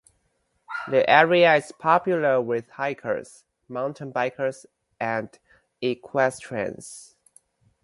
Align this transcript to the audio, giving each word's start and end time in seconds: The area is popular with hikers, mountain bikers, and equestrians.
The 0.87 1.07
area 1.07 1.53
is 1.57 1.71
popular 1.73 2.41
with 2.41 2.67
hikers, 2.71 3.43
mountain 3.69 4.11
bikers, 4.11 4.65
and 4.99 5.29
equestrians. 5.79 7.15